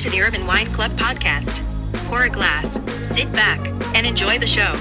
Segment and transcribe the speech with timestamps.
[0.00, 1.62] Welcome to the Urban Wine Club podcast.
[2.06, 4.72] Pour a glass, sit back, and enjoy the show.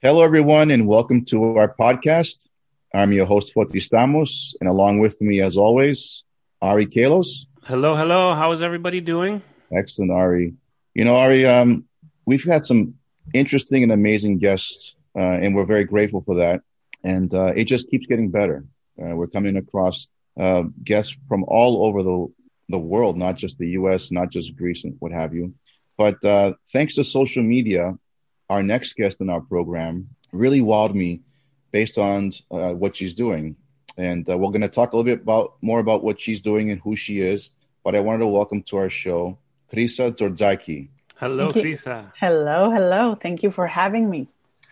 [0.00, 2.44] Hello, everyone, and welcome to our podcast.
[2.92, 6.24] I'm your host, Foti Stamos, and along with me, as always,
[6.60, 7.46] Ari Kalos.
[7.62, 8.34] Hello, hello.
[8.34, 9.40] How is everybody doing?
[9.72, 10.54] Excellent, Ari.
[10.94, 11.84] You know, Ari, um,
[12.26, 12.94] we've had some
[13.34, 16.62] interesting and amazing guests, uh, and we're very grateful for that.
[17.04, 18.64] And uh, it just keeps getting better.
[19.00, 20.08] Uh, we're coming across
[20.38, 22.26] uh, guests from all over the
[22.68, 25.52] the world, not just the U.S., not just Greece, and what have you.
[25.98, 27.98] But uh, thanks to social media,
[28.48, 31.20] our next guest in our program really wowed me
[31.70, 33.56] based on uh, what she's doing.
[33.98, 36.80] And we're going to talk a little bit about more about what she's doing and
[36.80, 37.50] who she is.
[37.84, 39.38] But I wanted to welcome to our show
[39.70, 40.88] Krisa Zordzaki.
[41.22, 42.10] Hello, Krisa.
[42.18, 43.14] Hello, hello.
[43.14, 44.26] Thank you for having me.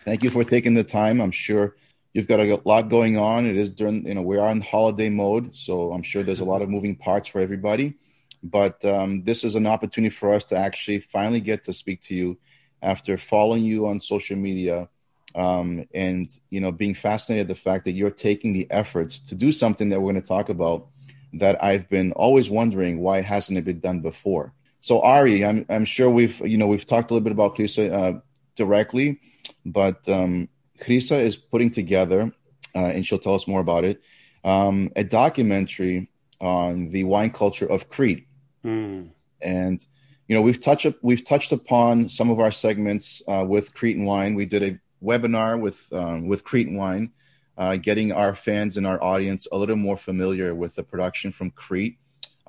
[0.05, 1.21] Thank you for taking the time.
[1.21, 1.77] I'm sure
[2.13, 3.47] you've got a lot going on.
[3.47, 6.45] It is during, you know, we are in holiday mode, so I'm sure there's a
[6.45, 7.95] lot of moving parts for everybody.
[8.43, 12.17] But um, this is an opportunity for us to actually finally get to speak to
[12.17, 12.37] you
[12.83, 14.89] after following you on social media
[15.37, 19.53] um, and you know being fascinated the fact that you're taking the efforts to do
[19.53, 20.89] something that we're going to talk about
[21.35, 24.53] that I've been always wondering why hasn't it been done before.
[24.81, 27.93] So Ari, I'm I'm sure we've you know we've talked a little bit about Krisa
[27.93, 28.21] uh,
[28.57, 29.21] directly,
[29.65, 30.49] but um,
[30.81, 32.33] Krisa is putting together,
[32.75, 34.01] uh, and she'll tell us more about it,
[34.45, 36.09] um, a documentary
[36.41, 38.27] on the wine culture of Crete,
[38.65, 39.11] Mm.
[39.41, 39.87] and
[40.29, 44.35] you know we've touched we've touched upon some of our segments uh, with Cretan wine.
[44.35, 47.13] We did a webinar with um, with Cretan wine,
[47.59, 51.51] uh, getting our fans and our audience a little more familiar with the production from
[51.51, 51.99] Crete.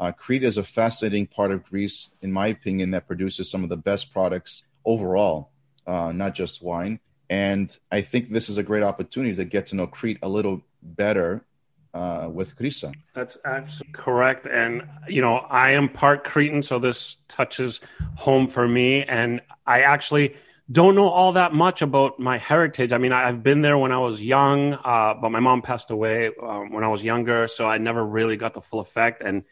[0.01, 3.69] Uh, Crete is a fascinating part of Greece, in my opinion, that produces some of
[3.69, 5.51] the best products overall,
[5.85, 7.00] uh, not just wine.
[7.29, 10.63] And I think this is a great opportunity to get to know Crete a little
[10.81, 11.45] better
[11.94, 12.95] uh, with Krisa.
[13.13, 14.47] That's absolutely correct.
[14.47, 17.79] And, you know, I am part Cretan, so this touches
[18.16, 19.03] home for me.
[19.03, 20.35] And I actually
[20.72, 22.91] don't know all that much about my heritage.
[22.91, 26.31] I mean, I've been there when I was young, uh, but my mom passed away
[26.41, 29.22] um, when I was younger, so I never really got the full effect.
[29.22, 29.44] And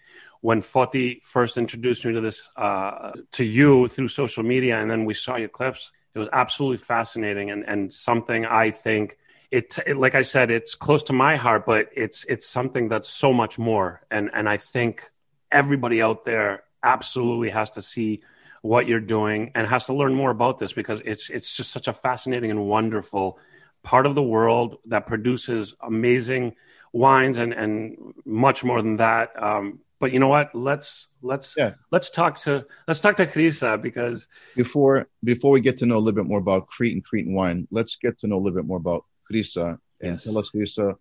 [0.42, 5.06] when Foti first introduced me to this, uh, to you through social media, and then
[5.06, 9.18] we saw your clips, it was absolutely fascinating and, and something I think
[9.52, 13.10] it, it, like I said, it's close to my heart, but it's it's something that's
[13.10, 14.02] so much more.
[14.12, 15.10] And and I think
[15.52, 18.22] everybody out there absolutely has to see
[18.62, 21.88] what you're doing and has to learn more about this because it's it's just such
[21.88, 23.40] a fascinating and wonderful
[23.82, 26.56] part of the world that produces amazing
[26.94, 29.32] wines and and much more than that.
[29.42, 30.54] Um, but you know what?
[30.56, 31.74] Let's let's Yeah.
[31.92, 36.00] let's talk to let's talk to Krisa because Before before we get to know a
[36.00, 38.66] little bit more about Crete and Cretan wine, let's get to know a little bit
[38.66, 40.24] more about Krisa and Yes.
[40.24, 40.96] tell us, Krisa,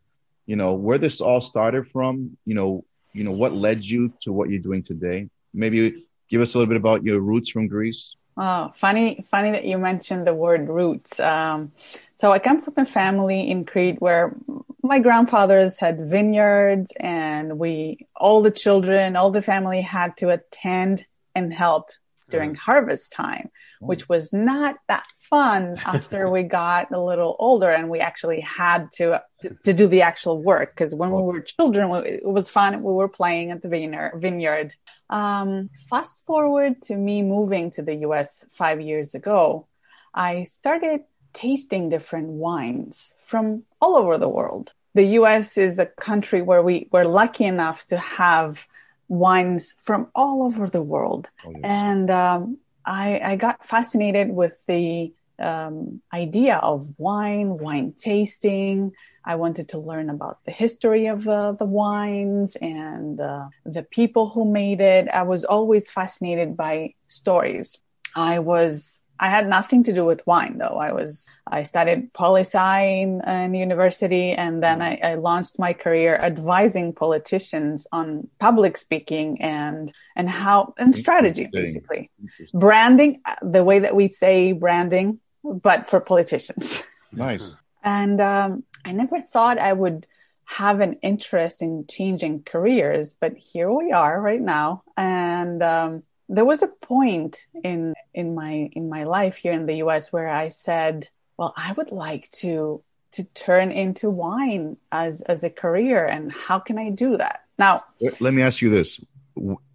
[0.47, 2.37] you know, where this all started from.
[2.45, 5.29] You know, you know what led you to what you're doing today.
[5.55, 8.17] Maybe give us a little bit about your roots from Greece.
[8.41, 11.19] Oh, funny, funny that you mentioned the word roots.
[11.19, 11.73] Um,
[12.19, 14.37] so I come from a family in Crete where
[14.81, 21.05] my grandfathers had vineyards, and we, all the children, all the family had to attend
[21.35, 21.91] and help
[22.29, 23.51] during harvest time,
[23.81, 28.91] which was not that fun after we got a little older and we actually had
[28.93, 29.23] to
[29.65, 30.75] to do the actual work.
[30.75, 32.83] Because when we were children it was fun.
[32.83, 34.75] We were playing at the vineyard vineyard.
[35.11, 39.67] Um, fast forward to me moving to the US five years ago,
[40.15, 41.01] I started
[41.33, 44.75] tasting different wines from all over the world.
[44.95, 48.67] The US is a country where we were lucky enough to have
[49.09, 51.31] wines from all over the world.
[51.45, 51.61] Oh, yes.
[51.65, 58.93] And um, I, I got fascinated with the um, idea of wine, wine tasting.
[59.25, 64.29] I wanted to learn about the history of uh, the wines and uh, the people
[64.29, 65.09] who made it.
[65.09, 67.77] I was always fascinated by stories.
[68.15, 70.79] I was I had nothing to do with wine though.
[70.79, 75.73] I was I studied poli sci in, in university, and then I, I launched my
[75.73, 82.11] career advising politicians on public speaking and and how and strategy basically
[82.55, 86.83] branding uh, the way that we say branding, but for politicians.
[87.13, 87.55] Nice.
[87.85, 90.07] And um, I never thought I would
[90.45, 94.83] have an interest in changing careers, but here we are right now.
[94.97, 99.77] And um, there was a point in in my in my life here in the
[99.77, 100.13] U.S.
[100.13, 102.83] where I said, "Well, I would like to
[103.13, 107.83] to turn into wine as as a career, and how can I do that?" Now,
[108.21, 109.01] Let- me ask you this: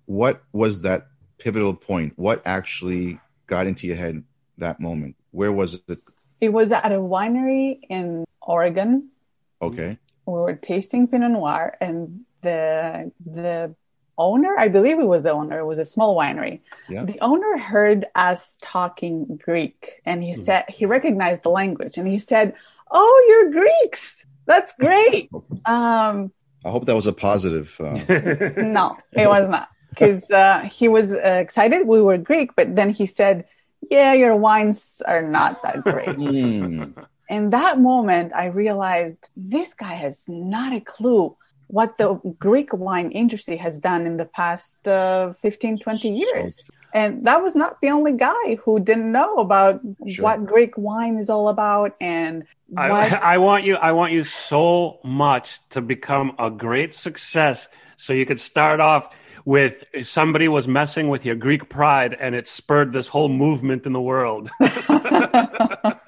[0.05, 1.07] What was that
[1.39, 2.13] pivotal point?
[2.17, 4.23] What actually got into your head
[4.57, 5.15] that moment?
[5.31, 5.99] Where was it?
[6.39, 9.09] It was at a winery in Oregon.
[9.61, 9.97] Okay.
[10.25, 13.75] We were tasting Pinot Noir, and the the
[14.17, 16.61] owner, I believe it was the owner, it was a small winery.
[16.89, 17.05] Yeah.
[17.05, 22.19] The owner heard us talking Greek, and he said he recognized the language, and he
[22.19, 22.53] said,
[22.91, 24.25] "Oh, you're Greeks.
[24.45, 25.29] That's great."
[25.65, 26.31] um,
[26.65, 27.75] I hope that was a positive.
[27.79, 27.93] Uh,
[28.57, 31.87] no, it was not because uh, he was uh, excited.
[31.87, 33.45] We were Greek, but then he said,
[33.89, 39.93] "Yeah, your wines are not that great." mm, In that moment, I realized this guy
[39.93, 41.35] has not a clue
[41.67, 46.69] what the Greek wine industry has done in the past uh, 15, 20 years.
[46.93, 50.23] And that was not the only guy who didn't know about Sure.
[50.23, 52.45] what Greek wine is all about and
[52.77, 53.75] I, what I want you.
[53.75, 57.67] I want you so much to become a great success.
[57.97, 59.15] So you could start off
[59.45, 63.91] with somebody was messing with your Greek pride, and it spurred this whole movement in
[63.91, 64.49] the world.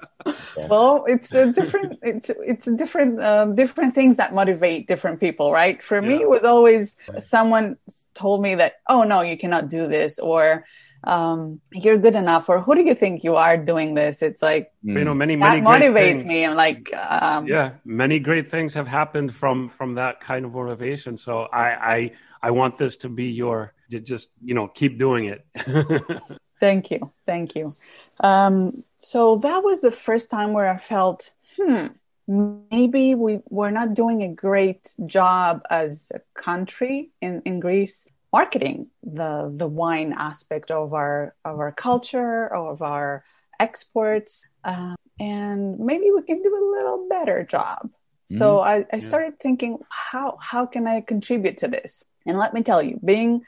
[0.68, 5.52] well it's a different it's it's a different uh, different things that motivate different people
[5.52, 7.76] right for me it was always someone
[8.14, 10.64] told me that oh no you cannot do this or
[11.04, 14.72] um, you're good enough or who do you think you are doing this it's like
[14.82, 18.50] you know, many that many great motivates things- me i'm like um, Yeah, many great
[18.50, 21.16] things have happened from from that kind of motivation.
[21.16, 22.12] So I I
[22.42, 25.46] I want this to be your just you know keep doing it.
[26.60, 27.12] Thank you.
[27.26, 27.72] Thank you.
[28.20, 28.72] Um,
[29.06, 31.86] so that was the first time where I felt, hmm,
[32.26, 38.88] maybe we, we're not doing a great job as a country in, in Greece marketing
[39.04, 43.24] the, the wine aspect of our, of our culture, of our
[43.60, 44.44] exports.
[44.64, 47.90] Um, and maybe we can do a little better job.
[48.28, 52.02] So I, I started thinking, how, how can I contribute to this?
[52.26, 53.42] And let me tell you, being,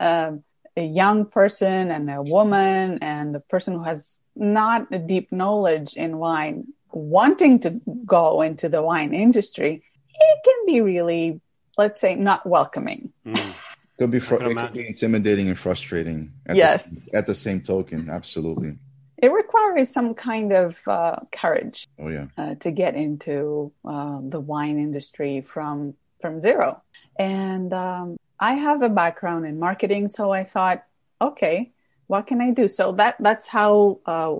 [0.00, 0.42] um,
[0.76, 5.94] a young person and a woman and a person who has not a deep knowledge
[5.94, 9.82] in wine wanting to go into the wine industry,
[10.14, 11.40] it can be really,
[11.76, 13.12] let's say, not welcoming.
[13.26, 13.54] Mm.
[13.98, 16.32] could be fr- it could be intimidating and frustrating.
[16.46, 17.06] At Yes.
[17.06, 18.76] The, at the same token, absolutely.
[19.18, 22.26] It requires some kind of uh, courage Oh yeah.
[22.36, 26.82] uh, to get into uh, the wine industry from from zero.
[27.18, 30.84] And um, I have a background in marketing, so I thought,
[31.20, 31.72] okay,
[32.06, 32.68] what can I do?
[32.68, 34.36] So that that's how uh,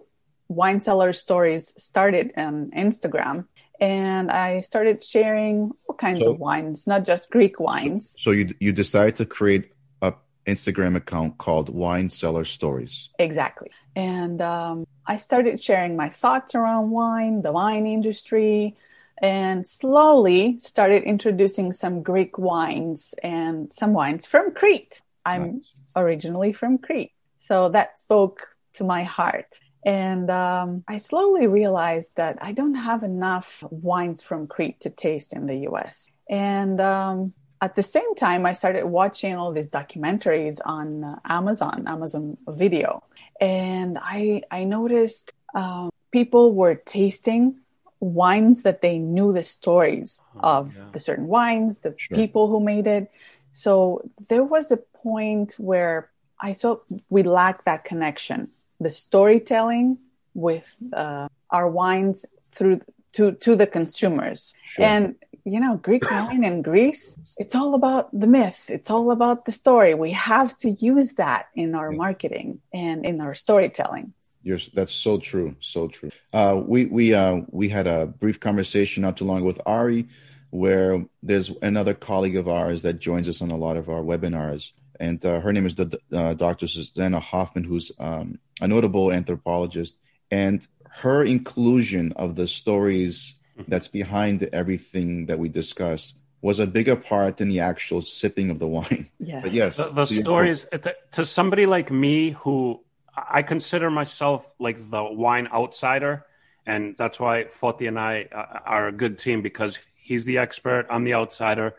[0.48, 3.46] wine cellar stories started on Instagram,
[3.80, 8.16] and I started sharing all kinds So- of wines, not just Greek wines.
[8.20, 10.12] So you you decided to create a
[10.46, 13.08] Instagram account called Wine Cellar Stories.
[13.18, 13.70] Exactly.
[13.96, 18.76] And um, I started sharing my thoughts around wine, the wine industry,
[19.24, 25.00] and slowly started introducing some Greek wines and some wines from Crete.
[25.24, 25.62] I'm
[25.96, 27.12] originally from Crete.
[27.38, 29.58] So that spoke to my heart.
[29.86, 35.32] And um, I slowly realized that I don't have enough wines from Crete to taste
[35.32, 36.10] in the US.
[36.28, 37.32] And um,
[37.62, 43.02] at the same time, I started watching all these documentaries on uh, Amazon, Amazon Video,
[43.40, 47.60] and I I noticed um, people were tasting
[48.04, 50.84] wines that they knew the stories of yeah.
[50.92, 52.16] the certain wines, the Sure.
[52.16, 53.10] people who made it.
[53.52, 58.48] So there was a point where I saw we lacked that connection,
[58.80, 59.98] the storytelling
[60.34, 62.80] with uh, our wines through
[63.12, 64.52] to to the consumers.
[64.64, 64.84] Sure.
[64.84, 68.64] And you know, Greek wine in Greece, it's all about the myth.
[68.68, 69.92] It's all about the story.
[69.94, 74.14] We have to use that in our marketing and in our storytelling.
[74.44, 76.10] You're, that's so true, so true.
[76.32, 80.06] Uh, we we uh, we had a brief conversation not too long ago with Ari,
[80.50, 84.72] where there's another colleague of ours that joins us on a lot of our webinars,
[85.00, 86.68] and uh, her name is the, uh, Dr.
[86.68, 89.98] Susanna Hoffman, who's um, a notable anthropologist,
[90.30, 93.36] and her inclusion of the stories
[93.68, 98.58] that's behind everything that we discuss was a bigger part than the actual sipping of
[98.58, 99.08] the wine.
[99.18, 99.42] Yes.
[99.42, 102.83] But yes, the, the stories to, to somebody like me who
[103.16, 106.26] I consider myself like the wine outsider,
[106.66, 110.86] and that's why Foti and I uh, are a good team because he's the expert,
[110.90, 111.74] I'm the outsider.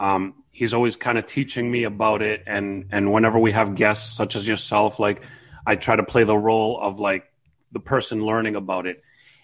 [0.00, 4.16] Um, he's always kind of teaching me about it, and and whenever we have guests
[4.16, 5.22] such as yourself, like
[5.66, 7.30] I try to play the role of like
[7.72, 8.96] the person learning about it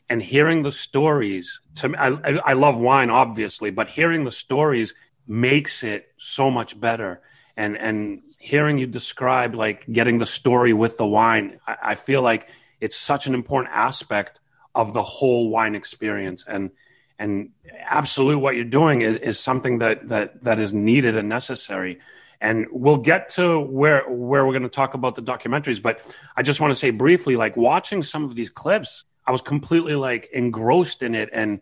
[0.09, 4.33] and hearing the stories to me, I, I I love wine obviously but hearing the
[4.33, 4.95] stories
[5.27, 7.23] makes it so much better
[7.57, 12.23] and and hearing you describe like getting the story with the wine I, I feel
[12.23, 12.49] like
[12.81, 14.41] it's such an important aspect
[14.75, 16.45] of the whole wine experience.
[16.47, 16.71] And
[17.19, 22.01] and absolute what you're doing is, is something that that that is needed and necessary.
[22.41, 26.01] And we'll get to where where we're going to talk about the documentaries but
[26.37, 29.95] i just want to say briefly like watching some of these clips I was completely
[29.95, 31.61] like engrossed in it, and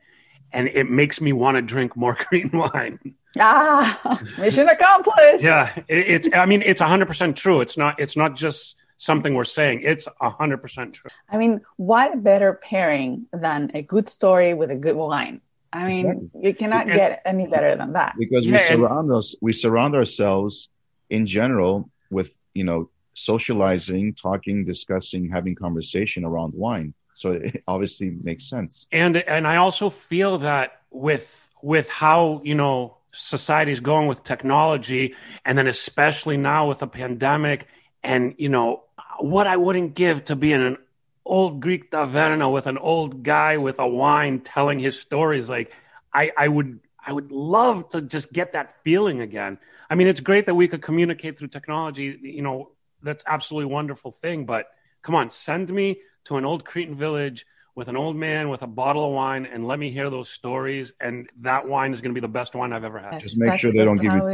[0.52, 2.98] and it makes me want to drink more Greek wine.
[3.38, 5.44] Ah, mission accomplished.
[5.44, 6.28] Yeah, it, it's.
[6.34, 7.60] I mean, it's hundred percent true.
[7.60, 7.98] It's not.
[7.98, 9.82] It's not just something we're saying.
[9.82, 11.10] It's hundred percent true.
[11.30, 15.40] I mean, what better pairing than a good story with a good wine?
[15.72, 16.40] I mean, exactly.
[16.42, 18.14] you cannot and, get any better than that.
[18.18, 20.68] Because yeah, we surround and, us, we surround ourselves
[21.08, 26.94] in general with you know socializing, talking, discussing, having conversation around wine.
[27.22, 28.86] So it obviously makes sense.
[28.92, 35.14] And and I also feel that with with how you know society's going with technology,
[35.44, 37.68] and then especially now with a pandemic,
[38.02, 38.82] and you know
[39.18, 40.76] what I wouldn't give to be in an
[41.24, 45.48] old Greek taverna with an old guy with a wine telling his stories.
[45.48, 45.72] Like
[46.12, 49.58] I, I would I would love to just get that feeling again.
[49.88, 52.18] I mean, it's great that we could communicate through technology.
[52.20, 52.70] You know,
[53.02, 54.44] that's absolutely wonderful thing.
[54.46, 54.66] But
[55.02, 58.66] come on, send me to an old Cretan village with an old man with a
[58.66, 60.92] bottle of wine and let me hear those stories.
[61.00, 63.22] And that wine is going to be the best wine I've ever had.
[63.22, 64.26] Just make sure they don't give you.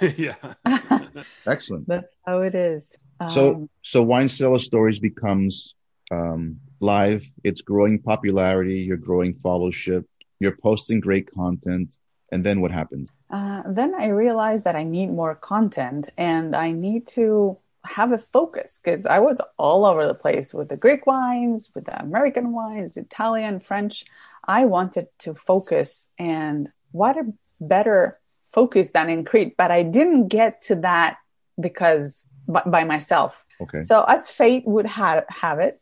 [0.00, 1.22] It yeah.
[1.46, 1.86] Excellent.
[1.86, 2.96] That's how it is.
[3.20, 5.74] Um, so, so wine cellar stories becomes
[6.10, 7.24] um, live.
[7.44, 8.76] It's growing popularity.
[8.76, 10.04] You're growing followership.
[10.40, 11.98] You're posting great content.
[12.32, 13.10] And then what happens?
[13.30, 18.18] Uh, then I realized that I need more content and I need to have a
[18.18, 22.52] focus because I was all over the place with the Greek wines, with the American
[22.52, 24.04] wines, Italian, French.
[24.46, 29.56] I wanted to focus, and what a better focus than in Crete.
[29.56, 31.18] But I didn't get to that
[31.60, 33.42] because by, by myself.
[33.60, 33.82] Okay.
[33.82, 35.78] So as fate would have have it,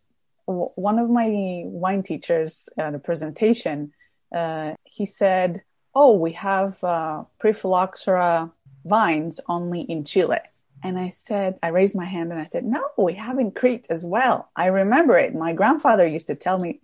[0.47, 3.93] one of my wine teachers at a presentation,
[4.35, 5.63] uh, he said,
[5.95, 8.51] "Oh, we have uh, Prephylloxera
[8.85, 10.39] vines only in Chile."
[10.83, 13.87] And I said, I raised my hand and I said, no, we have in Crete
[13.91, 14.51] as well.
[14.57, 15.35] I remember it.
[15.35, 16.81] My grandfather used to tell me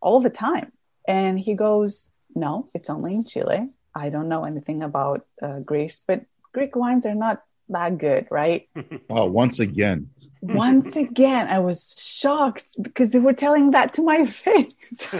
[0.00, 0.72] all the time.
[1.06, 3.70] And he goes, no, it's only in Chile.
[3.94, 8.68] I don't know anything about uh, Greece, but Greek wines are not that good, right?
[9.08, 10.10] Wow, once again.
[10.42, 15.14] once again, I was shocked because they were telling that to my face.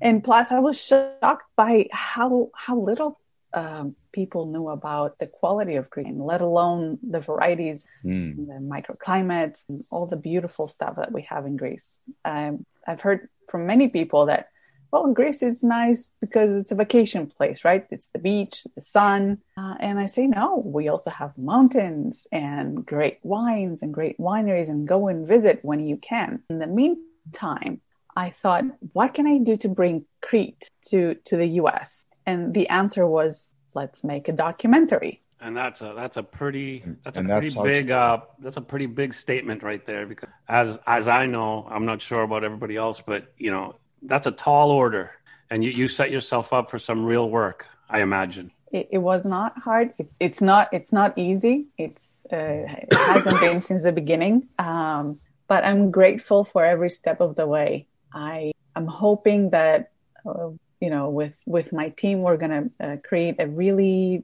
[0.00, 3.18] and plus, I was shocked by how how little
[3.54, 8.36] um, people knew about the quality of Greek, let alone the varieties, mm.
[8.36, 11.96] the microclimates, and all the beautiful stuff that we have in Greece.
[12.24, 14.48] Um, I've heard from many people that,
[14.92, 17.86] well, Greece is nice because it's a vacation place, right?
[17.90, 19.38] It's the beach, the sun.
[19.56, 24.68] Uh, and I say, no, we also have mountains and great wines and great wineries,
[24.68, 26.42] and go and visit when you can.
[26.50, 27.80] In the meantime,
[28.16, 32.06] I thought, what can I do to bring Crete to, to the US?
[32.26, 35.20] And the answer was let's make a documentary.
[35.40, 38.86] And that's a that's a pretty that's and a pretty big uh, that's a pretty
[38.86, 43.02] big statement right there because as as I know I'm not sure about everybody else
[43.04, 45.12] but you know that's a tall order.
[45.48, 48.50] And you, you set yourself up for some real work I imagine.
[48.72, 49.92] It, it was not hard.
[49.98, 51.66] It, it's not it's not easy.
[51.78, 54.48] It's uh, it hasn't been since the beginning.
[54.58, 57.86] Um, but I'm grateful for every step of the way.
[58.12, 59.92] I am hoping that
[60.24, 60.50] uh,
[60.86, 64.22] you know with with my team we're going to uh, create a really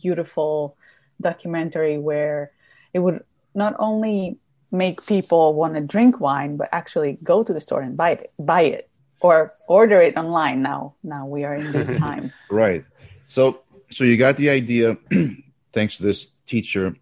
[0.00, 0.76] beautiful
[1.20, 2.52] documentary where
[2.94, 4.38] it would not only
[4.70, 8.32] make people want to drink wine but actually go to the store and buy it
[8.38, 8.88] buy it
[9.20, 12.32] or order it online now now we are in these times.
[12.48, 12.84] Right.
[13.26, 14.96] So so you got the idea
[15.72, 16.94] thanks to this teacher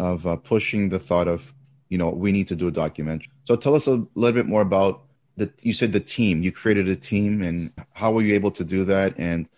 [0.00, 1.54] of uh, pushing the thought of
[1.88, 3.30] you know we need to do a documentary.
[3.44, 5.04] So tell us a little bit more about
[5.40, 6.42] the you said the team.
[6.42, 9.14] You created a team and how were you able to do that?
[9.18, 9.48] And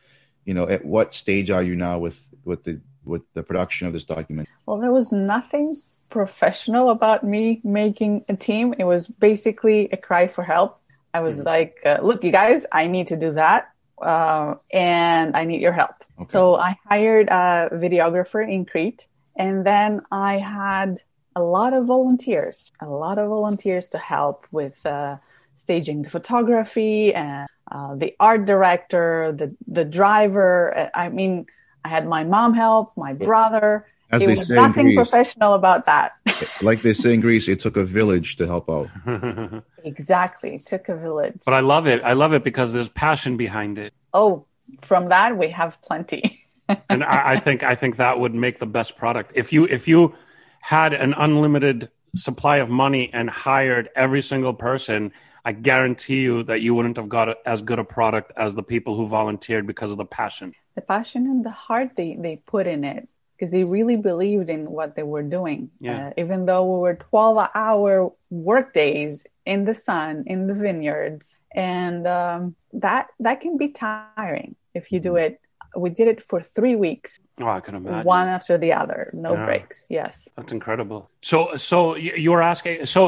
[0.45, 3.93] you know at what stage are you now with with the with the production of
[3.93, 4.49] this document?
[4.67, 5.75] Well there was nothing
[6.09, 8.75] professional about me making a team.
[8.79, 10.79] It was basically a cry for help.
[11.13, 11.49] I was mm-hmm.
[11.55, 13.71] like uh, look you guys i need to do that
[14.01, 15.97] uh, and i need your help.
[16.21, 16.31] Okay.
[16.31, 21.03] so i hired a videographer in crete and then i had
[21.37, 25.17] a lot of volunteers a lot of volunteers to help with uh,
[25.63, 30.91] staging the photography and uh, the art director, the the driver.
[30.95, 31.47] I mean,
[31.85, 33.87] I had my mom help, my brother.
[34.11, 36.13] As it they was say nothing Greece, professional about that.
[36.63, 38.89] like they say in Greece, it took a village to help out.
[39.85, 41.41] exactly, it took a village.
[41.47, 42.03] But I love it.
[42.03, 43.95] I love it because there's passion behind it.
[44.13, 44.45] Oh,
[44.83, 46.45] from that we have plenty.
[46.91, 49.33] and I, I think I think that would make the best product.
[49.35, 50.15] If you if you
[50.61, 55.13] had an unlimited supply of money and hired every single person
[55.45, 58.97] I guarantee you that you wouldn't have got as good a product as the people
[58.97, 60.55] who volunteered because of the passion.
[60.77, 64.71] The passion and the heart they, they put in it because they really believed in
[64.71, 65.71] what they were doing.
[65.81, 66.09] Yeah.
[66.09, 71.35] Uh, even though we were 12 hour work days, in the sun in the vineyards
[71.53, 75.35] and um, that that can be tiring if you do Mm-hmm.
[75.35, 75.41] it
[75.77, 78.05] we did it for three weeks Oh, I can imagine.
[78.05, 79.45] one after the other no Yeah.
[79.45, 81.11] breaks yes That's incredible.
[81.23, 82.87] So, so you were asking.
[82.87, 83.01] So,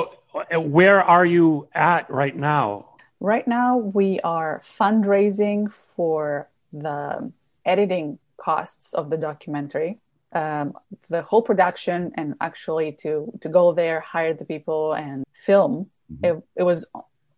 [0.53, 2.95] where are you at right now?
[3.25, 7.33] right now we are fundraising for the
[7.64, 9.99] editing costs of the documentary
[10.33, 10.75] um,
[11.09, 15.88] the whole production and actually to to go there hire the people and film
[16.23, 16.87] it, it was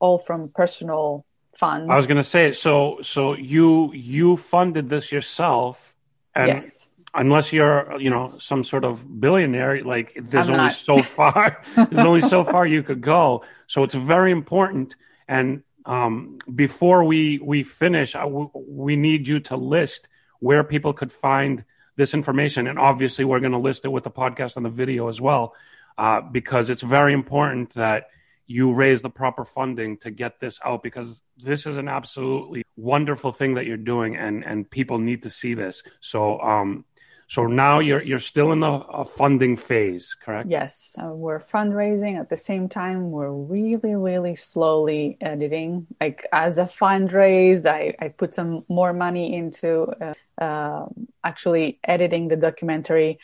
[0.00, 1.24] all from personal
[1.56, 2.52] funds I was going to say.
[2.52, 5.94] So, so you you funded this yourself,
[6.34, 6.85] and yes
[7.16, 10.74] unless you're you know some sort of billionaire, like there's I'm only not.
[10.74, 11.62] so far.
[11.74, 13.44] there's only so far you could go.
[13.66, 14.94] So it's very important.
[15.28, 20.08] And um, before we we finish, I we need you to list
[20.40, 21.64] where people could find
[21.96, 25.08] this information, and obviously we're going to list it with the podcast and the video
[25.08, 25.54] as well,
[25.96, 28.08] uh, because it's very important that
[28.46, 33.32] you raise the proper funding to get this out because this is an absolutely wonderful
[33.32, 36.84] thing that you're doing and and people need to see this so um
[37.28, 42.18] so now you're you're still in the uh, funding phase correct Yes, uh, we're fundraising
[42.18, 43.10] at the same time.
[43.10, 45.86] We're really, really slowly editing.
[46.00, 50.86] Like as a fundraise, I, I put some more money into uh, uh,
[51.24, 53.18] actually editing the documentary,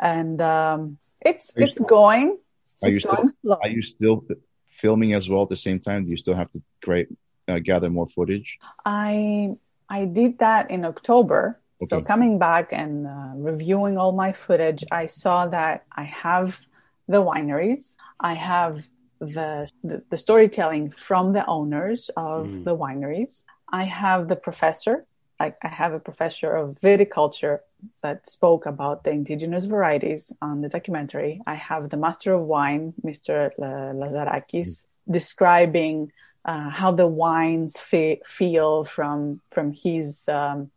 [0.00, 2.38] and um, it's Are you it's going.
[2.82, 3.58] Are you It's still going slow.
[3.62, 4.24] are you still
[4.68, 6.04] filming as well at the same time?
[6.04, 7.08] Do you still have to create
[7.48, 8.58] uh, gather more footage?
[8.84, 9.56] I
[9.88, 11.58] I did that in October.
[11.84, 16.60] So coming back and uh, reviewing all my footage, I saw that I have
[17.08, 18.86] the wineries, I have
[19.20, 22.64] the the, the storytelling from the owners of Mm.
[22.64, 23.42] the wineries.
[23.72, 25.02] I have the professor.
[25.38, 27.58] I, I have a professor of viticulture
[28.02, 31.40] that spoke about the indigenous varieties on the documentary.
[31.46, 33.50] I have the master of wine, Mr.
[33.58, 36.10] La- Lazarakis, describing
[36.46, 40.70] uh, how the wines fe- feel from from his um,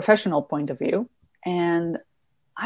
[0.00, 0.98] professional point of view,
[1.64, 1.88] and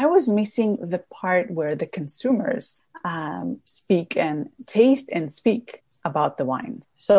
[0.01, 2.65] I was missing the part where the consumers
[3.13, 3.47] um,
[3.79, 4.37] speak and
[4.77, 5.65] taste and speak
[6.09, 6.83] about the wines.
[7.07, 7.15] So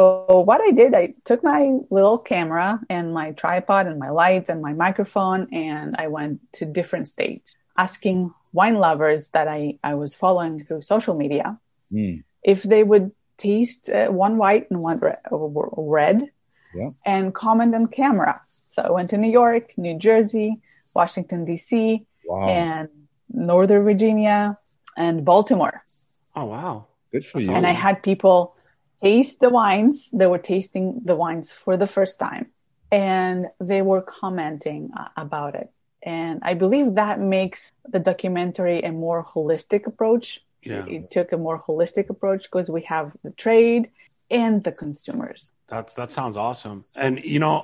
[0.49, 1.63] what I did, I took my
[1.97, 6.63] little camera and my tripod and my lights and my microphone, and I went to
[6.79, 7.49] different states
[7.87, 8.19] asking
[8.59, 11.47] wine lovers that I, I was following through social media
[11.99, 12.17] Mm.
[12.55, 15.23] if they would taste uh, one white and one re-
[15.99, 16.19] red
[16.79, 16.91] Yeah.
[17.15, 18.35] and comment on camera.
[18.73, 20.59] So I went to New York, New Jersey,
[20.95, 22.89] Washington, D.C., Wow, and
[23.33, 24.57] Northern Virginia
[24.97, 25.85] and Baltimore.
[26.37, 27.51] oh wow good for you.
[27.53, 28.55] And I had people
[29.03, 30.09] taste the wines.
[30.13, 32.45] They were tasting the wines for the first time
[32.91, 35.69] and they were commenting uh, about it.
[36.03, 40.27] And I believe that makes the documentary a more holistic approach.
[40.63, 43.85] yeah It took a more holistic approach because we have the trade
[44.31, 45.41] and the consumers.
[45.73, 47.57] that's that sounds awesome and you know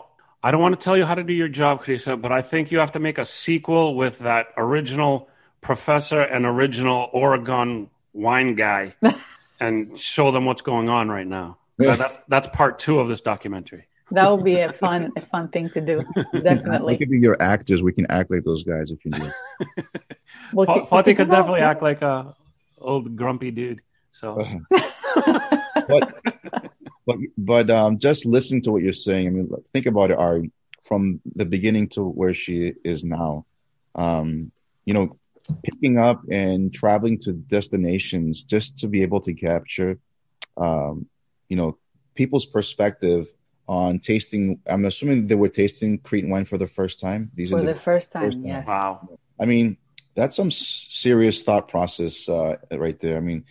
[0.42, 2.70] i don't want to tell you how to do your job Carissa, but i think
[2.70, 5.28] you have to make a sequel with that original
[5.60, 8.94] professor and original oregon wine guy
[9.60, 11.96] and show them what's going on right now Yeah.
[11.96, 15.68] that's that's part two of this documentary That would be a fun, a fun thing
[15.76, 15.96] to do.
[16.32, 16.96] We Definitely.
[16.96, 17.82] could be your actors.
[17.82, 19.32] We can act like those guys if you need.
[20.54, 21.36] We'll Pa- kick- Foti could it off.
[21.36, 22.34] definitely act like a
[22.80, 23.80] old grumpy dude.
[24.12, 24.28] So
[25.88, 26.02] but
[27.08, 29.26] but but um, just listen to what you're saying.
[29.26, 33.46] I mean, think about it, Ari, from the beginning to where she is now.
[33.94, 34.52] Um,
[34.84, 35.16] you know,
[35.64, 39.98] picking up and traveling to destinations just to be able to capture,
[40.58, 41.06] um,
[41.48, 41.78] you know,
[42.14, 43.26] people's perspective
[43.66, 44.60] on tasting.
[44.66, 47.30] I'm assuming they were tasting Cretan wine for the first time.
[47.34, 48.46] These For are the first time, First time.
[48.46, 48.66] yes.
[48.66, 49.08] wow,
[49.40, 49.78] I mean,
[50.14, 53.16] that's some serious thought process uh, right there.
[53.16, 53.46] I mean,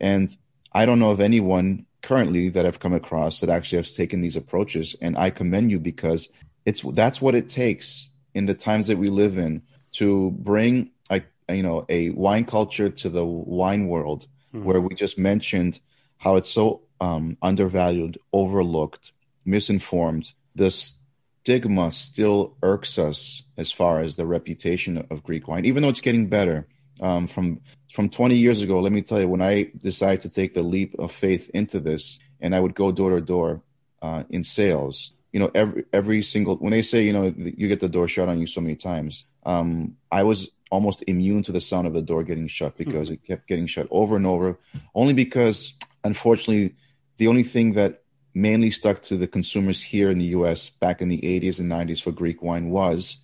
[0.00, 0.34] and
[0.72, 4.36] I don't know of anyone currently that I've come across that actually have taken these
[4.36, 6.28] approaches, and I commend you because
[6.66, 9.62] it's that's what it takes in the times that we live in
[9.92, 14.64] to bring a you know a wine culture to the wine world, Mhm.
[14.64, 15.80] where we just mentioned
[16.18, 19.12] how it's so um, undervalued, overlooked,
[19.44, 20.32] misinformed.
[20.54, 25.88] The stigma still irks us as far as the reputation of Greek wine, even though
[25.88, 26.68] it's getting better.
[27.02, 27.60] Um, from
[27.92, 30.94] from 20 years ago, let me tell you, when I decided to take the leap
[30.98, 33.60] of faith into this, and I would go door to door
[34.00, 37.80] uh, in sales, you know, every every single when they say, you know, you get
[37.80, 41.60] the door shut on you so many times, um, I was almost immune to the
[41.60, 44.58] sound of the door getting shut because it kept getting shut over and over,
[44.94, 46.74] only because unfortunately,
[47.18, 48.02] the only thing that
[48.34, 50.70] mainly stuck to the consumers here in the U.S.
[50.70, 53.18] back in the 80s and 90s for Greek wine was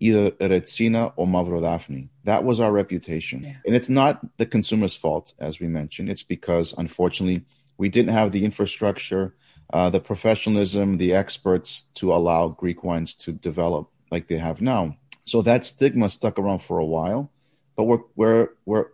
[0.00, 2.08] either Retsina or Mavrodaphne.
[2.24, 3.44] That was our reputation.
[3.44, 3.56] Yeah.
[3.66, 6.08] And it's not the consumer's fault, as we mentioned.
[6.08, 7.44] It's because, unfortunately,
[7.76, 9.34] we didn't have the infrastructure,
[9.72, 14.96] uh, the professionalism, the experts to allow Greek wines to develop like they have now.
[15.26, 17.30] So that stigma stuck around for a while,
[17.76, 18.86] but we're we're we're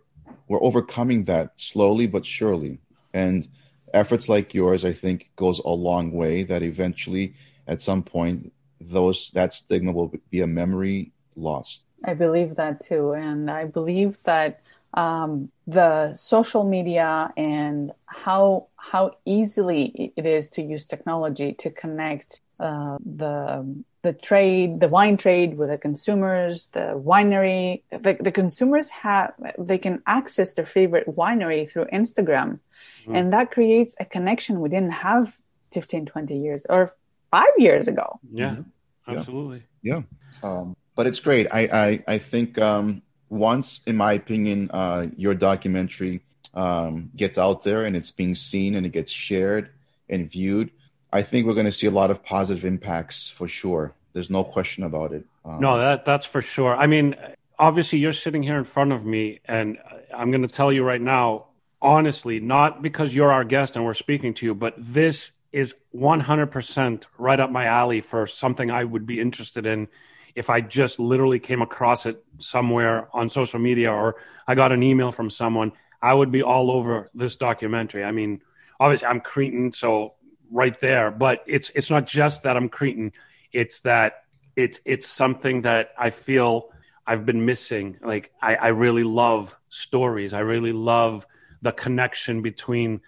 [0.47, 2.79] we're overcoming that slowly but surely.
[3.13, 3.47] And
[3.93, 6.43] efforts like yours, I think, goes a long way.
[6.43, 7.33] That eventually,
[7.65, 11.83] at some point, those that stigma will be a memory lost.
[12.05, 14.61] I believe that too, and I believe that
[14.93, 22.41] um, the social media and how how easily it is to use technology to connect
[22.59, 27.81] uh, the the trade, the wine trade with the consumers, the winery.
[27.91, 32.59] The, the consumers have they can access their favorite winery through Instagram,
[33.01, 33.15] mm-hmm.
[33.15, 35.37] and that creates a connection we didn't have
[35.71, 36.93] 15, 20 years or
[37.31, 38.19] five years ago.
[38.31, 39.17] Yeah, mm-hmm.
[39.17, 39.63] absolutely.
[39.81, 40.01] Yeah,
[40.43, 40.49] yeah.
[40.49, 41.47] Um, but it's great.
[41.51, 46.21] I I, I think um, once, in my opinion, uh, your documentary
[46.53, 49.69] um, gets out there and it's being seen and it gets shared
[50.09, 50.71] and viewed,
[51.11, 53.93] I think we're going to see a lot of positive impacts for sure.
[54.13, 55.25] There's no question about it.
[55.45, 56.75] Um, no, that that's for sure.
[56.75, 57.15] I mean,
[57.59, 59.77] obviously, you're sitting here in front of me, and
[60.13, 61.45] I'm going to tell you right now,
[61.81, 67.03] honestly, not because you're our guest and we're speaking to you, but this is 100%
[67.17, 69.87] right up my alley for something I would be interested in
[70.35, 74.17] if I just literally came across it somewhere on social media or
[74.47, 75.71] I got an email from someone.
[75.99, 78.03] I would be all over this documentary.
[78.03, 78.43] I mean,
[78.79, 80.13] obviously, I'm Cretan, so
[80.51, 81.09] right there.
[81.09, 83.13] But it's it's not just that I'm Cretan;
[83.51, 86.69] it's that it's it's something that I feel
[87.07, 87.97] I've been missing.
[88.03, 90.33] Like I, I really love stories.
[90.33, 91.25] I really love
[91.63, 93.01] the connection between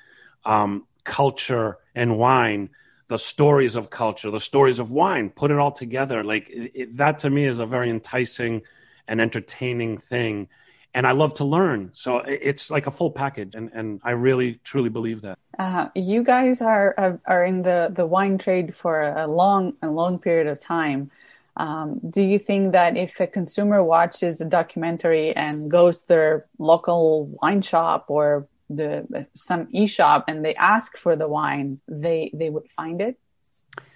[0.45, 2.69] um, culture and wine,
[3.07, 5.29] the stories of culture, the stories of wine.
[5.29, 6.23] Put it all together.
[6.23, 8.61] Like it, it, that to me is a very enticing
[9.07, 10.47] and entertaining thing
[10.93, 11.91] and I love to learn.
[11.93, 15.37] So it's like a full package, and, and I really truly believe that.
[15.57, 20.19] Uh, you guys are are in the, the wine trade for a long a long
[20.19, 21.11] period of time.
[21.57, 26.45] Um, do you think that if a consumer watches a documentary and goes to their
[26.57, 32.49] local wine shop or the some e-shop and they ask for the wine, they they
[32.49, 33.17] would find it?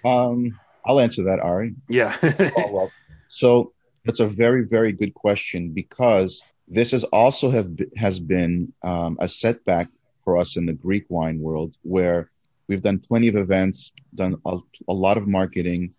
[0.04, 1.74] Um, I'll answer that, Ari.
[1.88, 2.16] Yeah.
[2.70, 2.90] well.
[3.28, 3.72] So
[4.04, 9.28] that's a very very good question because this has also have has been um, a
[9.28, 9.88] setback
[10.22, 12.30] for us in the Greek wine world, where
[12.68, 14.58] we've done plenty of events, done a,
[14.88, 15.94] a lot of marketing,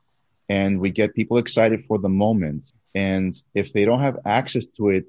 [0.50, 2.74] and we get people excited for the moment.
[2.94, 5.06] And if they don't have access to it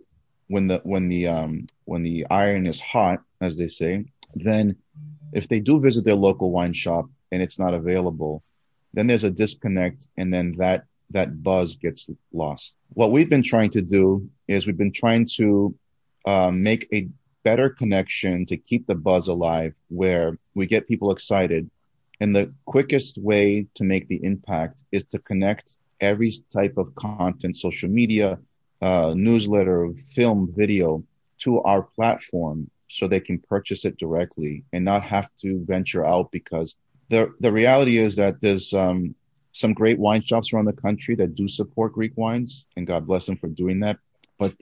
[0.49, 4.77] when the when the um, when the iron is hot, as they say, then
[5.33, 8.43] if they do visit their local wine shop and it's not available,
[8.95, 12.79] then there's a disconnect, and then that that buzz gets lost.
[12.95, 15.75] What we've been trying to do is we've been trying to
[16.25, 17.09] uh, make a
[17.45, 21.71] better connection to keep the buzz alive where we get people excited.
[22.21, 27.55] And the quickest way to make the impact is to connect every type of content,
[27.55, 28.39] social media,
[28.83, 31.05] uh, newsletter, film, video
[31.39, 36.31] to our platform so they can purchase it directly and not have to venture out
[36.31, 36.77] because
[37.09, 39.15] the the reality is that there's um,
[39.53, 43.27] some great wine shops around the country that do support Greek wines, and God bless
[43.27, 43.99] them for doing that.
[44.39, 44.55] But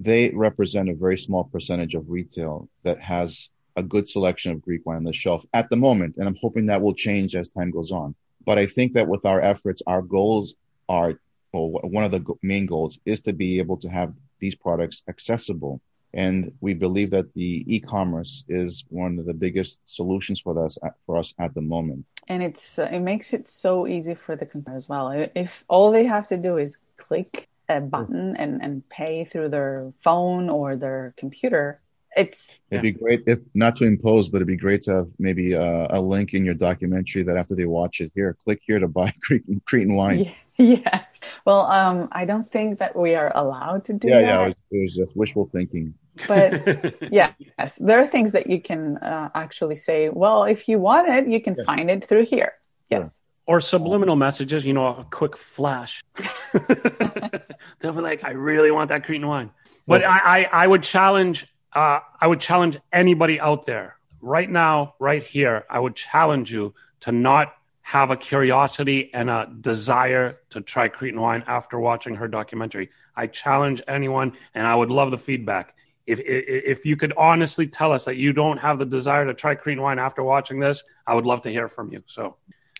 [0.00, 4.86] they represent a very small percentage of retail that has a good selection of Greek
[4.86, 6.16] wine on the shelf at the moment.
[6.16, 8.14] And I'm hoping that will change as time goes on.
[8.44, 10.54] But I think that with our efforts, our goals
[10.88, 11.20] are,
[11.52, 15.80] or one of the main goals is to be able to have these products accessible
[16.14, 21.16] and we believe that the e-commerce is one of the biggest solutions for us for
[21.16, 22.04] us at the moment.
[22.28, 25.10] And it's uh, it makes it so easy for the consumer as well.
[25.34, 29.92] If all they have to do is click a button and, and pay through their
[30.00, 31.80] phone or their computer
[32.18, 35.52] it's it'd be great if not to impose but it'd be great to have maybe
[35.52, 38.88] a, a link in your documentary that after they watch it here click here to
[38.88, 40.32] buy cretan, cretan wine yeah.
[40.60, 41.20] Yes.
[41.44, 44.26] Well, um, I don't think that we are allowed to do yeah, that.
[44.26, 45.94] Yeah, it was, it was just wishful thinking.
[46.26, 50.08] But yeah, yes, there are things that you can uh, actually say.
[50.08, 51.64] Well, if you want it, you can yeah.
[51.64, 52.54] find it through here.
[52.90, 53.22] Yes.
[53.46, 56.02] Or subliminal messages, you know, a quick flash.
[57.80, 59.50] They'll be like, "I really want that Cretan wine."
[59.86, 64.94] But I, I, I would challenge, uh, I would challenge anybody out there right now,
[64.98, 65.64] right here.
[65.68, 71.20] I would challenge you to not have a curiosity and a desire to try Cretan
[71.20, 72.90] wine after watching her documentary.
[73.16, 75.74] I challenge anyone, and I would love the feedback.
[76.06, 76.44] If, if,
[76.78, 79.82] if you could honestly tell us that you don't have the desire to try Cretan
[79.82, 82.02] wine after watching this, I would love to hear from you.
[82.06, 82.36] So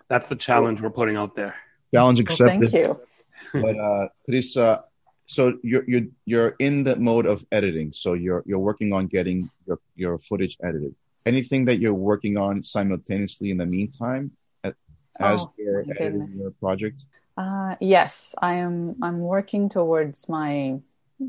[0.09, 1.55] that's the challenge we're putting out there.
[1.95, 2.61] Challenge accepted.
[2.61, 2.75] Well, thank
[3.55, 3.63] you.
[3.63, 4.85] but uh, Teresa,
[5.29, 7.93] so you're you're you're in the mode of editing.
[7.93, 10.95] So you're you're working on getting your your footage edited.
[11.27, 14.25] anything that you're working on simultaneously in the meantime
[14.65, 14.75] as
[15.43, 16.39] Oh, you're editing goodness.
[16.41, 17.05] your project?
[17.37, 18.97] Uh, yes, I am.
[19.03, 20.79] I'm working towards my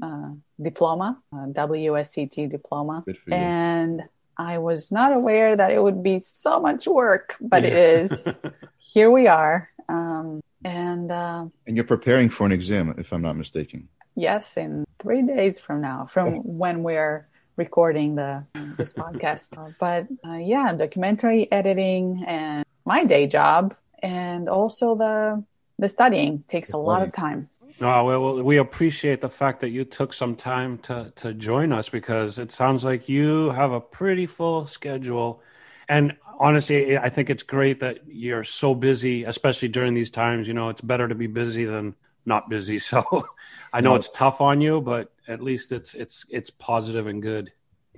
[0.01, 0.29] uh,
[0.61, 3.35] diploma, uh, WSET diploma, Good for you.
[3.35, 4.03] and
[4.37, 8.01] I was not aware that it would be so much work, but it Yeah.
[8.01, 8.11] is.
[8.93, 13.35] Here we are, um, and uh, And you're preparing for an exam, if I'm not
[13.35, 13.87] mistaken.
[14.15, 18.43] yes, in three days from now, from when we're recording the
[18.77, 19.49] this podcast.
[19.79, 25.43] But uh, yeah, documentary editing and my day job, and also the
[25.77, 27.49] the studying takes a lot of time.
[27.79, 31.87] No, well, we appreciate the fact that you took some time to to join us
[31.89, 35.41] because it sounds like you have a pretty full schedule,
[35.87, 40.47] and honestly, I think it's great that you're so busy, especially during these times.
[40.47, 42.79] You know, it's better to be busy than not busy.
[42.89, 43.25] So,
[43.73, 43.95] I know No.
[43.95, 47.51] it's tough on you, but at least it's it's it's positive and good.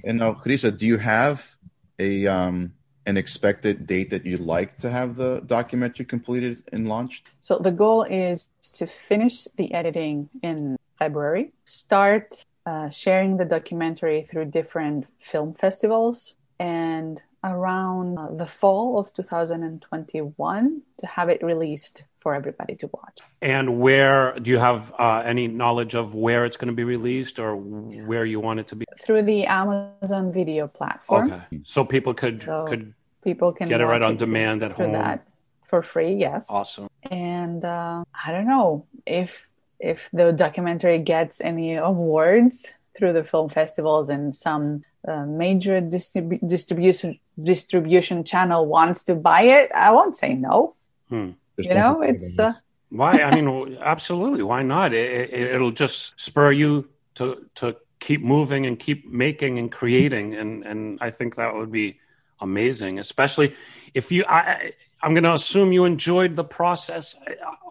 [0.04, 1.56] And now, Carissa, do you have
[2.00, 2.74] a um,
[3.06, 7.28] an expected date that you'd like to have the documentary completed and launched?
[7.40, 14.24] So the goal is to finish the editing in February, start uh, sharing the documentary
[14.24, 22.04] through different film festivals, and around uh, the fall of 2021 to have it released
[22.20, 23.20] for everybody to watch.
[23.42, 27.40] And where do you have uh, any knowledge of where it's going to be released
[27.40, 28.86] or where you want it to be?
[29.00, 33.86] Through the Amazon video platform, Okay, so people could So- could people can get it
[33.86, 34.92] right on demand at home.
[34.94, 35.26] that
[35.68, 36.14] for free.
[36.14, 36.50] Yes.
[36.50, 36.88] Awesome.
[37.10, 39.48] and uh, I don't know if
[39.80, 46.46] if the documentary gets any awards through the film festivals and some uh, major distribu-
[46.48, 49.72] distribution distribution channel wants to buy it.
[49.74, 50.76] I won't say no.
[51.12, 52.54] Just You know, it's uh,
[52.90, 53.22] Why?
[53.22, 54.44] I mean, absolutely.
[54.44, 54.94] Why not?
[54.94, 60.36] It, it, it'll just spur you to to keep moving and keep making and creating,
[60.36, 62.00] and and I think that would be
[62.40, 63.56] amazing, especially
[63.94, 64.24] if you.
[64.26, 64.74] I, I-
[65.04, 67.16] I'm going to assume you enjoyed the process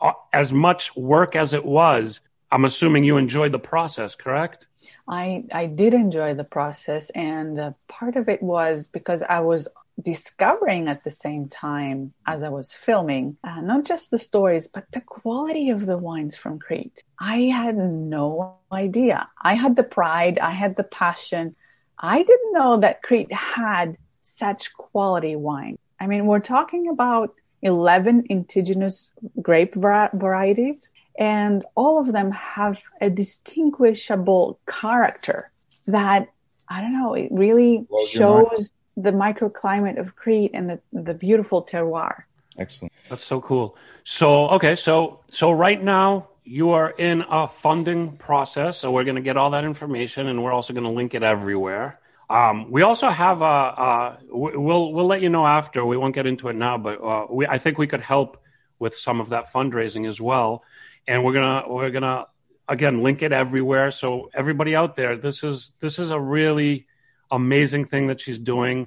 [0.03, 2.19] uh, as much work as it was.
[2.53, 4.67] I'm assuming you enjoyed the process, correct?
[5.09, 9.69] I I did enjoy the process, and uh, part of it was because I was
[10.03, 14.87] discovering at the same time as I was filming, uh, not just the stories, but
[14.93, 17.03] the quality of the wines from Crete.
[17.19, 19.29] I had no idea.
[19.43, 21.55] I had the pride, I had the passion.
[21.99, 25.79] I didn't know that Crete had such quality wine.
[25.99, 32.83] I mean, we're talking about 11 indigenous grape var- varieties, and all of them have
[33.01, 35.51] a distinguishable character
[35.87, 36.29] that
[36.69, 41.65] I don't know, it really Blows shows the microclimate of Crete and the, the beautiful
[41.65, 42.23] terroir.
[42.59, 42.93] Excellent.
[43.09, 43.77] That's so cool.
[44.05, 48.79] So okay, so so right now you are in a funding process.
[48.79, 51.23] So we're going to get all that information, and we're also going to link it
[51.23, 51.99] everywhere.
[52.29, 55.85] Um, we also have a, uh, we'll we'll let you know after.
[55.85, 58.43] We won't get into it now, but uh, we I think we could help
[58.79, 60.65] with some of that fundraising as well.
[61.11, 62.27] And we're gonna we're gonna
[62.69, 63.91] again link it everywhere.
[63.91, 66.87] So everybody out there, this is this is a really
[67.31, 68.87] amazing thing that she's doing.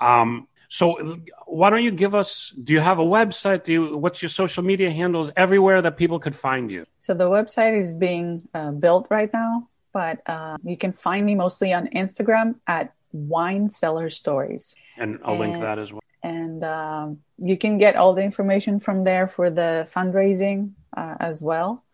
[0.00, 0.84] Um, so
[1.46, 2.52] why don't you give us?
[2.66, 3.64] Do you have a website?
[3.64, 3.82] Do you?
[3.96, 6.82] What's your social media handles everywhere that people could find you?
[6.98, 11.34] So the website is being uh, built right now, but uh, you can find me
[11.34, 14.74] mostly on Instagram at Wine Cellar Stories.
[14.96, 16.02] And I'll link that as well.
[16.22, 17.06] and um,
[17.38, 21.84] you can get all the information from there for the fundraising as well.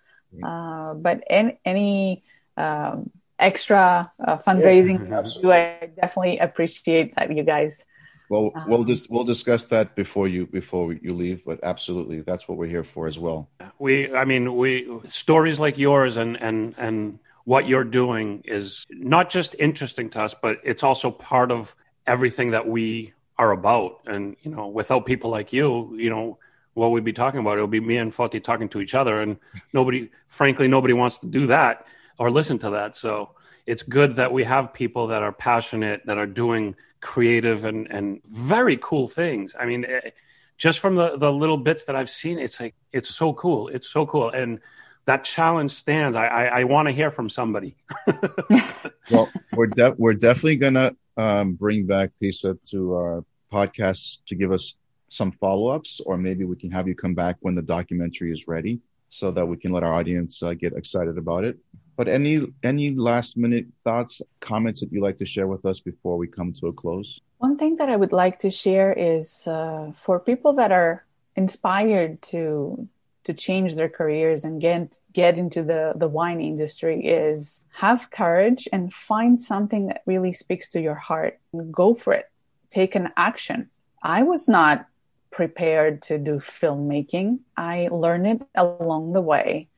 [0.43, 2.23] Uh, but any, any
[2.57, 7.85] um, extra uh, fundraising, Yeah, I definitely appreciate that you guys.
[8.29, 11.45] Well, we'll just we'll discuss that before you before you leave.
[11.45, 13.51] But absolutely, that's what we're here for as well.
[13.79, 19.29] We, I mean, we stories like yours and and and what you're doing is not
[19.29, 24.01] just interesting to us, but it's also part of everything that we are about.
[24.07, 26.39] And you know, without people like you, you know,
[26.75, 29.21] what we'd be talking about, it would be me and Foti talking to each other,
[29.21, 29.37] and
[29.73, 31.87] nobody, frankly, nobody wants to do that
[32.19, 32.97] or listen to that.
[32.97, 33.31] So
[33.67, 38.23] it's good that we have people that are passionate, that are doing creative and and
[38.25, 39.55] very cool things.
[39.59, 39.85] I mean.
[39.85, 40.11] eh,
[40.59, 43.67] just from the, the little bits that I've seen, it's like it's so cool.
[43.67, 44.61] It's so cool, and
[45.07, 46.17] that challenge stands.
[46.17, 47.75] I I, I want to hear from somebody.
[49.11, 54.53] Well, we're de- we're definitely gonna um, bring back Krisa to our podcast to give
[54.53, 54.75] us
[55.13, 58.49] some follow ups, or maybe we can have you come back when the documentary is
[58.49, 61.59] ready, so that we can let our audience uh, get excited about it.
[61.97, 66.17] But any any last minute thoughts, comments that you'd like to share with us before
[66.17, 67.21] we come to a close?
[67.39, 71.05] One thing that I would like to share is uh, for people that are
[71.37, 72.89] inspired to
[73.25, 78.67] to change their careers and get get into the the wine industry is have courage
[78.73, 81.39] and find something that really speaks to your heart
[81.71, 82.27] go for it
[82.73, 83.69] take an action.
[84.03, 84.87] I was not
[85.33, 87.41] prepared to do filmmaking.
[87.57, 89.69] I learned it along the way.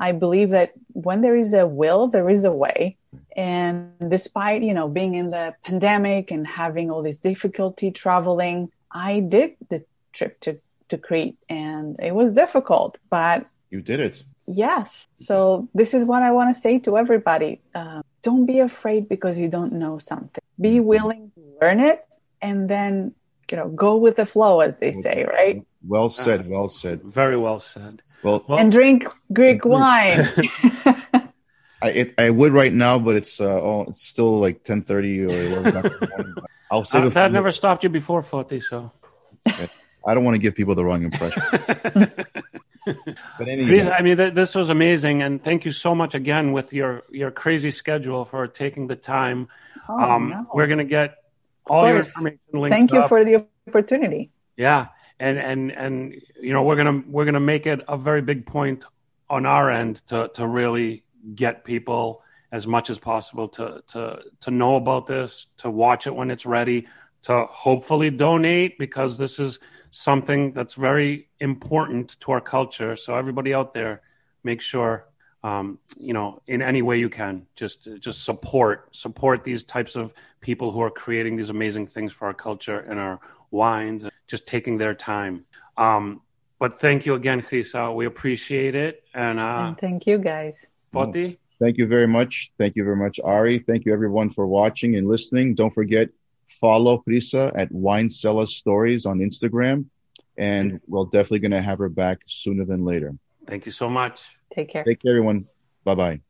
[0.00, 2.96] I believe that when there is a will, there is a way.
[3.36, 9.20] And despite, you know, being in the pandemic and having all this difficulty traveling, I
[9.20, 14.24] did the trip to, to Crete and it was difficult, but you did it.
[14.46, 15.06] Yes.
[15.14, 17.60] So this is what I want to say to everybody.
[17.74, 20.42] Uh, don't be afraid because you don't know something.
[20.60, 20.86] Be mm-hmm.
[20.86, 22.04] willing to learn it
[22.40, 23.14] and then,
[23.52, 25.62] you know, go with the flow, as they say, right?
[25.86, 26.48] Well said.
[26.48, 27.02] Well said.
[27.02, 28.00] Very well said.
[28.22, 30.26] Well, and drink Greek wine.
[31.82, 35.24] I it, I would right now, but it's uh oh, it's still like ten thirty
[35.24, 36.34] or eleven.
[36.70, 38.62] I'll say uh, that never stopped you before, Foti.
[38.62, 38.90] So
[40.06, 41.42] I don't want to give people the wrong impression.
[42.86, 43.90] but anyway.
[43.90, 47.30] I mean, th- this was amazing, and thank you so much again with your your
[47.30, 49.48] crazy schedule for taking the time.
[49.88, 50.46] Oh, um, no.
[50.54, 51.21] We're gonna get
[51.72, 52.74] all your information linked.
[52.74, 53.08] Thank you up.
[53.08, 54.30] for the opportunity.
[54.56, 58.44] Yeah, and and and you know we're gonna we're gonna make it a very big
[58.46, 58.84] point
[59.30, 61.04] on our end to to really
[61.34, 66.14] get people as much as possible to to to know about this, to watch it
[66.14, 66.86] when it's ready,
[67.22, 69.58] to hopefully donate because this is
[69.90, 72.96] something that's very important to our culture.
[72.96, 74.02] So everybody out there,
[74.44, 75.04] make sure
[75.44, 80.12] um, you know in any way you can just just support support these types of
[80.40, 84.76] people who are creating these amazing things for our culture and our wines, just taking
[84.78, 85.44] their time.
[85.76, 86.20] Um,
[86.58, 87.94] but thank you again, Krisa.
[87.94, 89.04] We appreciate it.
[89.14, 90.66] And, uh, and thank you, guys.
[90.92, 91.38] Foti?
[91.60, 92.52] Thank you very much.
[92.58, 93.60] Thank you very much, Ari.
[93.60, 95.54] Thank you, everyone, for watching and listening.
[95.54, 96.08] Don't forget,
[96.48, 99.86] follow Krisa at Wine Cellar Stories on Instagram
[100.36, 103.14] and we're definitely going to have her back sooner than later.
[103.46, 104.20] Thank you so much.
[104.54, 104.84] Take care.
[104.84, 105.44] Take care, everyone.
[105.84, 106.20] Bye bye.